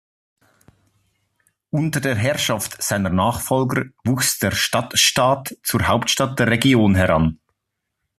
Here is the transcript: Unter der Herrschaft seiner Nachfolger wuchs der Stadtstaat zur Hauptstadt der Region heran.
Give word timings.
Unter 1.69 1.99
der 2.01 2.15
Herrschaft 2.15 2.81
seiner 2.81 3.11
Nachfolger 3.11 3.83
wuchs 4.03 4.39
der 4.39 4.49
Stadtstaat 4.49 5.55
zur 5.61 5.87
Hauptstadt 5.87 6.39
der 6.39 6.47
Region 6.47 6.95
heran. 6.95 7.39